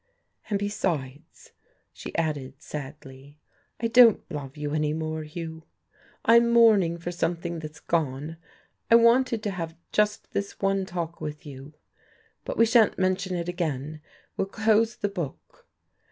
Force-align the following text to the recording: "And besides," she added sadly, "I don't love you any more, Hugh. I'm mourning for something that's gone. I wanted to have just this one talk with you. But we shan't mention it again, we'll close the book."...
"And 0.49 0.57
besides," 0.57 1.51
she 1.93 2.15
added 2.15 2.55
sadly, 2.57 3.37
"I 3.79 3.85
don't 3.85 4.23
love 4.31 4.57
you 4.57 4.73
any 4.73 4.93
more, 4.93 5.21
Hugh. 5.25 5.65
I'm 6.25 6.49
mourning 6.51 6.97
for 6.97 7.11
something 7.11 7.59
that's 7.59 7.79
gone. 7.79 8.37
I 8.89 8.95
wanted 8.95 9.43
to 9.43 9.51
have 9.51 9.77
just 9.91 10.31
this 10.31 10.59
one 10.59 10.87
talk 10.87 11.21
with 11.21 11.45
you. 11.45 11.75
But 12.45 12.57
we 12.57 12.65
shan't 12.65 12.97
mention 12.97 13.35
it 13.35 13.47
again, 13.47 14.01
we'll 14.37 14.47
close 14.47 14.95
the 14.95 15.07
book."... 15.07 15.67